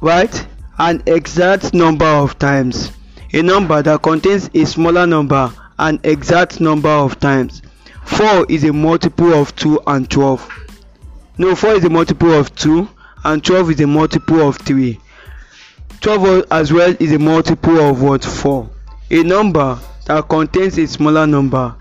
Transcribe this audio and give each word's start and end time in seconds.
right? 0.00 0.46
An 0.78 1.02
exact 1.06 1.72
number 1.72 2.04
of 2.04 2.38
times. 2.38 2.90
A 3.32 3.42
number 3.42 3.80
that 3.82 4.02
contains 4.02 4.50
a 4.54 4.64
smaller 4.64 5.06
number 5.06 5.52
an 5.78 5.98
exact 6.04 6.60
number 6.60 6.88
of 6.88 7.18
times. 7.18 7.62
4 8.04 8.46
is 8.48 8.64
a 8.64 8.72
multiple 8.72 9.32
of 9.34 9.54
2 9.56 9.80
and 9.86 10.08
12 10.10 10.48
no 11.38 11.54
4 11.54 11.72
is 11.72 11.84
a 11.84 11.90
multiple 11.90 12.32
of 12.32 12.54
2 12.54 12.88
and 13.24 13.42
12 13.42 13.70
is 13.70 13.80
a 13.80 13.86
multiple 13.86 14.46
of 14.46 14.56
3 14.58 15.00
12 16.00 16.44
as 16.50 16.72
well 16.72 16.94
is 17.00 17.12
a 17.12 17.18
multiple 17.18 17.80
of 17.80 18.02
what? 18.02 18.22
4 18.22 18.70
a 19.10 19.22
number 19.22 19.78
that 20.06 20.28
contains 20.28 20.78
a 20.78 20.86
smaller 20.86 21.26
number. 21.26 21.74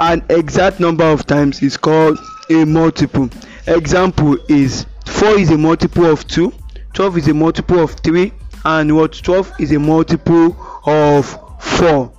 An 0.00 0.24
exact 0.28 0.80
number 0.80 1.04
of 1.04 1.26
times 1.26 1.62
is 1.62 1.76
called 1.76 2.18
a 2.50 2.64
multiple. 2.64 3.30
Example 3.66 4.36
is 4.48 4.86
4 5.06 5.38
is 5.38 5.50
a 5.50 5.58
multiple 5.58 6.06
of 6.06 6.26
2 6.26 6.52
12 6.94 7.18
is 7.18 7.28
a 7.28 7.34
multiple 7.34 7.78
of 7.78 7.92
3 7.92 8.32
and 8.64 8.94
what 8.96 9.12
12 9.12 9.52
is 9.60 9.72
a 9.72 9.78
multiple 9.78 10.56
of 10.84 11.38
4 11.60 12.12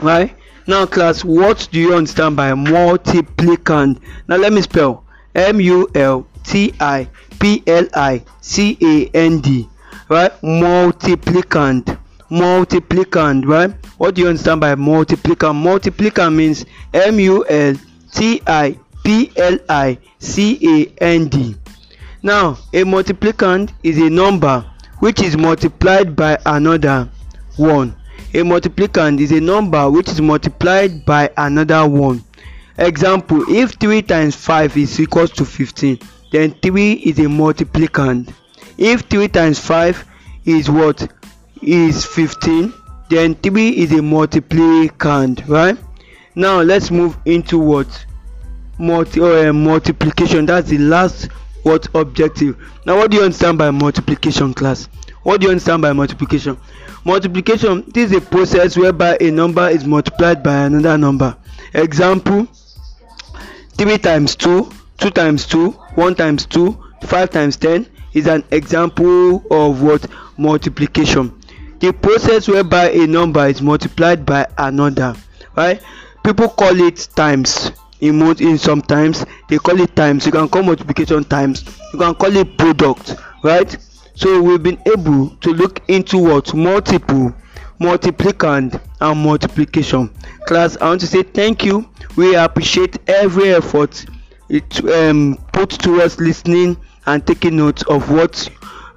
right? 0.00 0.36
Now 0.66 0.86
class 0.86 1.24
what 1.24 1.68
do 1.70 1.80
you 1.80 1.94
understand 1.94 2.36
by 2.36 2.50
multiplicand? 2.52 4.00
Now 4.26 4.36
let 4.36 4.52
me 4.52 4.62
spell. 4.62 5.04
M 5.34 5.60
u 5.60 5.88
l 5.94 6.26
t 6.42 6.74
i 6.80 7.08
p 7.38 7.62
l 7.66 7.86
i 7.94 8.22
c 8.40 8.76
a 8.82 9.10
n 9.14 9.40
d. 9.40 9.68
Right? 10.08 10.32
Multiplicand 10.42 11.98
multiplicand 12.30 13.46
right? 13.46 13.74
What 13.98 14.14
do 14.14 14.22
you 14.22 14.28
understand 14.28 14.60
by 14.60 14.74
multiplicand 14.74 15.62
multiplicand 15.62 16.34
means 16.34 16.64
m 16.92 17.20
u 17.20 17.44
l 17.48 17.74
t 18.12 18.42
i 18.46 18.76
p 19.04 19.30
l 19.36 19.58
i 19.68 19.98
c 20.18 20.58
a 21.00 21.04
n 21.14 21.28
d. 21.28 21.54
Now 22.22 22.58
a 22.72 22.82
multiplicand 22.82 23.72
is 23.82 23.98
a 23.98 24.10
number 24.10 24.64
which 24.98 25.22
is 25.22 25.36
multiplied 25.36 26.16
by 26.16 26.38
another 26.44 27.08
one. 27.56 27.94
A 28.34 28.38
multiplicand 28.38 29.20
is 29.20 29.30
a 29.32 29.40
number 29.40 29.88
which 29.90 30.08
is 30.08 30.20
multiplied 30.20 31.04
by 31.04 31.30
another 31.36 31.86
one. 31.86 32.24
Example 32.78 33.44
if 33.48 33.72
3 33.74 34.02
times 34.02 34.34
5 34.34 34.76
is 34.76 34.98
equals 35.00 35.30
to 35.30 35.44
15 35.44 35.98
then 36.32 36.50
3 36.60 36.92
is 36.92 37.18
a 37.18 37.28
multiplicand. 37.28 38.32
If 38.76 39.02
3 39.02 39.28
times 39.28 39.58
5 39.60 40.04
is 40.44 40.68
what 40.68 41.08
is 41.62 42.04
15 42.04 42.72
then 43.08 43.34
3 43.36 43.68
is 43.70 43.92
a 43.92 43.96
multiplicand 43.96 45.46
right? 45.48 45.78
Now 46.34 46.60
let's 46.60 46.90
move 46.90 47.16
into 47.24 47.58
what? 47.58 48.04
Multi 48.78 49.20
uh, 49.20 49.52
multiplication. 49.52 50.44
That's 50.44 50.68
the 50.68 50.78
last 50.78 51.30
what 51.62 51.88
objective. 51.94 52.56
Now 52.84 52.96
what 52.96 53.10
do 53.10 53.18
you 53.18 53.22
understand 53.22 53.58
by 53.58 53.70
multiplication 53.70 54.52
class? 54.54 54.88
What 55.22 55.40
do 55.40 55.46
you 55.46 55.50
understand 55.52 55.82
by 55.82 55.92
multiplication? 55.92 56.58
Multiplication 57.04 57.84
this 57.92 58.10
is 58.10 58.18
a 58.18 58.20
process 58.20 58.76
whereby 58.76 59.16
a 59.20 59.30
number 59.30 59.68
is 59.68 59.84
multiplied 59.84 60.42
by 60.42 60.64
another 60.64 60.98
number. 60.98 61.36
Example 61.74 62.48
3 63.78 63.98
times 63.98 64.34
2 64.34 64.68
2 64.98 65.10
times 65.10 65.46
2 65.46 65.70
1 65.70 66.14
times 66.16 66.44
2 66.46 66.76
5 67.04 67.30
times 67.30 67.56
10 67.56 67.86
is 68.14 68.26
an 68.26 68.42
example 68.50 69.44
of 69.50 69.82
what? 69.82 70.06
Multiplication 70.38 71.32
the 71.80 71.92
process 71.92 72.48
whereby 72.48 72.90
a 72.90 73.06
number 73.06 73.46
is 73.46 73.60
multiplied 73.62 74.24
by 74.24 74.46
another 74.58 75.14
right? 75.56 75.82
People 76.24 76.48
call 76.48 76.80
it 76.80 77.08
times. 77.16 77.72
In 78.00 78.18
most 78.18 78.42
in 78.42 78.58
sometimes 78.58 79.24
they 79.48 79.56
call 79.56 79.80
it 79.80 79.96
times. 79.96 80.26
You 80.26 80.32
can 80.32 80.48
call 80.48 80.62
multiplication 80.62 81.24
times. 81.24 81.64
You 81.92 81.98
can 81.98 82.14
call 82.14 82.36
it 82.36 82.58
product 82.58 83.16
right? 83.42 83.74
So 84.14 84.42
we've 84.42 84.62
been 84.62 84.80
able 84.86 85.30
to 85.30 85.52
look 85.52 85.82
into 85.88 86.18
what? 86.18 86.54
Multiple 86.54 87.34
multiplicand 87.80 88.80
and 89.00 89.22
multiplication. 89.22 90.08
Class 90.46 90.76
i 90.80 90.88
want 90.88 91.00
to 91.00 91.06
say 91.06 91.22
thank 91.22 91.64
you. 91.64 91.88
We 92.16 92.34
appreciate 92.34 92.96
every 93.08 93.54
effort 93.54 94.04
it 94.48 94.84
um, 94.90 95.38
put 95.52 95.70
towards 95.70 96.20
listening 96.20 96.76
and 97.06 97.26
taking 97.26 97.56
note 97.56 97.86
of 97.88 98.10
what 98.10 98.48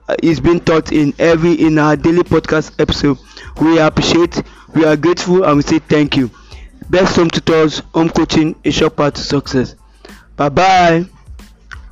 Uh, 0.09 0.15
is 0.23 0.39
being 0.39 0.59
taught 0.59 0.91
in 0.91 1.13
every 1.19 1.53
in 1.53 1.77
our 1.77 1.95
daily 1.95 2.23
podcast 2.23 2.73
episode. 2.81 3.17
We 3.61 3.79
appreciate 3.79 4.41
we 4.73 4.83
are 4.85 4.97
grateful 4.97 5.43
and 5.43 5.57
we 5.57 5.61
say 5.61 5.79
thank 5.79 6.17
you. 6.17 6.31
Best 6.89 7.15
home 7.15 7.29
tutors 7.29 7.79
home 7.93 8.09
coaching 8.09 8.55
a 8.65 8.71
short 8.71 8.95
path 8.97 9.13
to 9.15 9.21
success. 9.21 9.75
Bye 10.35 10.49
bye 10.49 11.05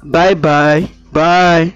bye 0.03 0.33
bye 0.35 0.89
bye 1.11 1.75